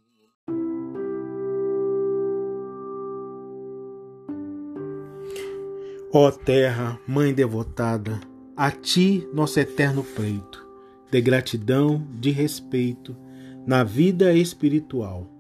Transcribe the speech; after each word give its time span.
Ó 6.12 6.30
terra, 6.30 6.98
mãe 7.06 7.34
devotada, 7.34 8.18
a 8.56 8.70
ti 8.70 9.28
nosso 9.34 9.60
eterno 9.60 10.02
pleito, 10.02 10.66
de 11.10 11.20
gratidão, 11.20 12.08
de 12.18 12.30
respeito, 12.30 13.14
na 13.66 13.84
vida 13.84 14.32
espiritual. 14.32 15.30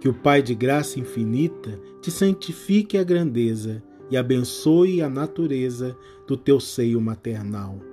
Que 0.00 0.08
o 0.08 0.14
Pai 0.14 0.42
de 0.42 0.54
graça 0.54 0.98
infinita 0.98 1.78
te 2.00 2.10
santifique 2.10 2.96
a 2.96 3.04
grandeza 3.04 3.82
e 4.10 4.16
abençoe 4.16 5.02
a 5.02 5.10
natureza 5.10 5.94
do 6.26 6.38
teu 6.38 6.58
seio 6.58 6.98
maternal. 7.00 7.89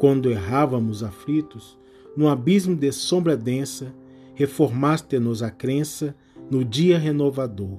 Quando 0.00 0.30
errávamos 0.30 1.02
aflitos, 1.02 1.78
no 2.16 2.26
abismo 2.26 2.74
de 2.74 2.90
sombra 2.90 3.36
densa, 3.36 3.94
reformaste-nos 4.34 5.42
a 5.42 5.50
crença 5.50 6.16
no 6.50 6.64
dia 6.64 6.98
renovador. 6.98 7.78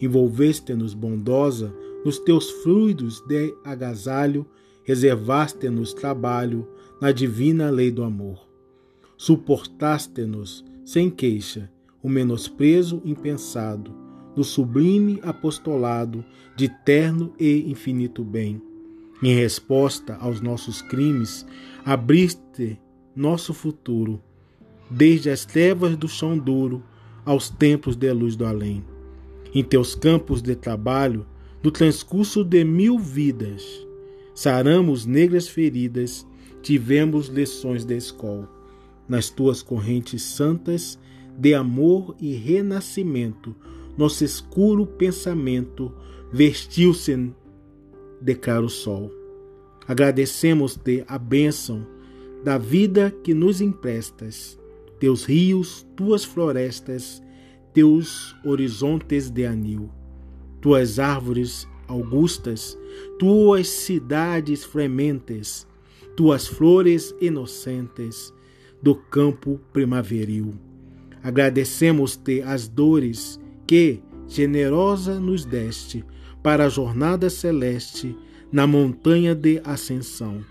Envolveste-nos 0.00 0.94
bondosa 0.94 1.74
nos 2.04 2.20
teus 2.20 2.48
fluidos 2.62 3.20
de 3.26 3.52
agasalho, 3.64 4.46
reservaste-nos 4.84 5.92
trabalho 5.92 6.64
na 7.00 7.10
divina 7.10 7.70
lei 7.70 7.90
do 7.90 8.04
amor. 8.04 8.48
Suportaste-nos 9.16 10.64
sem 10.84 11.10
queixa 11.10 11.68
o 12.00 12.08
menosprezo 12.08 13.02
impensado 13.04 13.92
do 14.36 14.44
sublime 14.44 15.18
apostolado 15.24 16.24
de 16.54 16.68
terno 16.84 17.34
e 17.36 17.68
infinito 17.68 18.22
bem. 18.22 18.67
Em 19.22 19.34
resposta 19.34 20.16
aos 20.20 20.40
nossos 20.40 20.80
crimes, 20.80 21.44
abriste 21.84 22.78
nosso 23.16 23.52
futuro, 23.52 24.22
desde 24.88 25.28
as 25.28 25.44
trevas 25.44 25.96
do 25.96 26.08
chão 26.08 26.38
duro 26.38 26.82
aos 27.24 27.50
templos 27.50 27.96
de 27.96 28.12
luz 28.12 28.36
do 28.36 28.46
além. 28.46 28.84
Em 29.52 29.64
teus 29.64 29.94
campos 29.94 30.40
de 30.40 30.54
trabalho, 30.54 31.26
no 31.62 31.70
transcurso 31.72 32.44
de 32.44 32.62
mil 32.62 32.96
vidas, 32.96 33.64
saramos 34.34 35.04
negras 35.04 35.48
feridas, 35.48 36.24
tivemos 36.62 37.26
lições 37.26 37.84
de 37.84 37.96
escola. 37.96 38.48
Nas 39.08 39.30
tuas 39.30 39.62
correntes 39.62 40.22
santas 40.22 40.96
de 41.36 41.54
amor 41.54 42.14
e 42.20 42.34
renascimento, 42.34 43.56
nosso 43.96 44.22
escuro 44.22 44.86
pensamento 44.86 45.92
vestiu-se 46.32 47.32
de 48.20 48.34
claro 48.34 48.68
sol. 48.68 49.10
Agradecemos-te 49.86 51.04
a 51.08 51.18
bênção 51.18 51.86
da 52.44 52.58
vida 52.58 53.10
que 53.22 53.34
nos 53.34 53.60
emprestas, 53.60 54.58
teus 54.98 55.24
rios, 55.24 55.86
tuas 55.96 56.24
florestas, 56.24 57.22
teus 57.72 58.36
horizontes 58.44 59.30
de 59.30 59.46
anil, 59.46 59.90
tuas 60.60 60.98
árvores 60.98 61.66
augustas, 61.86 62.78
tuas 63.18 63.68
cidades 63.68 64.64
frementes, 64.64 65.66
tuas 66.16 66.46
flores 66.46 67.14
inocentes 67.20 68.32
do 68.82 68.94
campo 68.94 69.60
primaveril. 69.72 70.54
Agradecemos-te 71.22 72.42
as 72.42 72.68
dores 72.68 73.40
que, 73.66 74.00
generosa, 74.28 75.18
nos 75.18 75.44
deste 75.44 76.04
para 76.42 76.66
a 76.66 76.68
jornada 76.68 77.28
celeste 77.28 78.16
na 78.50 78.66
montanha 78.66 79.34
de 79.34 79.60
ascensão. 79.64 80.44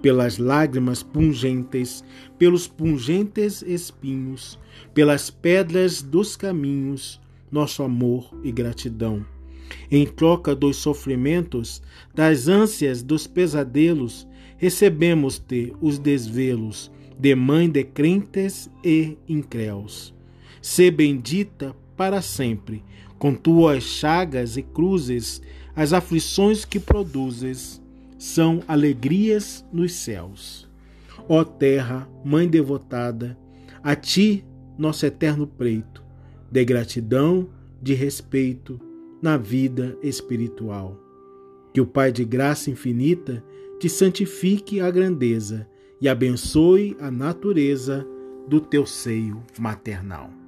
Pelas 0.00 0.38
lágrimas 0.38 1.02
pungentes, 1.02 2.04
pelos 2.38 2.68
pungentes 2.68 3.62
espinhos, 3.62 4.58
pelas 4.92 5.30
pedras 5.30 6.02
dos 6.02 6.36
caminhos, 6.36 7.20
nosso 7.50 7.82
amor 7.82 8.30
e 8.42 8.52
gratidão. 8.52 9.24
Em 9.90 10.06
troca 10.06 10.54
dos 10.54 10.76
sofrimentos, 10.76 11.82
das 12.14 12.48
ânsias, 12.48 13.02
dos 13.02 13.26
pesadelos, 13.26 14.26
recebemos-te 14.58 15.72
os 15.80 15.98
desvelos 15.98 16.90
de 17.18 17.34
mãe 17.34 17.70
de 17.70 17.84
crentes 17.84 18.68
e 18.84 19.16
incréus. 19.28 20.14
Sê 20.60 20.90
bendita 20.90 21.74
para 21.96 22.20
sempre, 22.20 22.82
com 23.24 23.34
tuas 23.34 23.82
chagas 23.82 24.58
e 24.58 24.62
cruzes, 24.62 25.40
as 25.74 25.94
aflições 25.94 26.66
que 26.66 26.78
produzes 26.78 27.82
são 28.18 28.62
alegrias 28.68 29.64
nos 29.72 29.94
céus. 29.94 30.68
Ó 31.26 31.42
terra, 31.42 32.06
mãe 32.22 32.46
devotada, 32.46 33.34
a 33.82 33.96
ti 33.96 34.44
nosso 34.76 35.06
eterno 35.06 35.46
preito, 35.46 36.04
de 36.52 36.62
gratidão, 36.66 37.48
de 37.80 37.94
respeito 37.94 38.78
na 39.22 39.38
vida 39.38 39.96
espiritual. 40.02 41.00
Que 41.72 41.80
o 41.80 41.86
Pai 41.86 42.12
de 42.12 42.26
graça 42.26 42.70
infinita 42.70 43.42
te 43.80 43.88
santifique 43.88 44.80
a 44.80 44.90
grandeza 44.90 45.66
e 45.98 46.10
abençoe 46.10 46.94
a 47.00 47.10
natureza 47.10 48.06
do 48.46 48.60
teu 48.60 48.84
seio 48.84 49.42
maternal. 49.58 50.43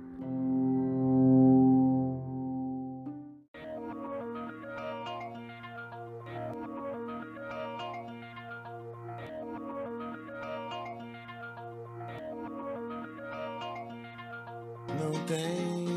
Não 14.98 15.12
tem 15.26 15.95